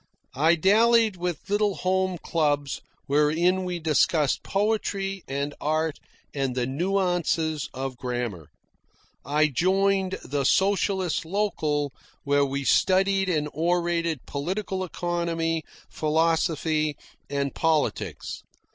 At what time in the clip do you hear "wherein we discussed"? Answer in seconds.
3.05-4.41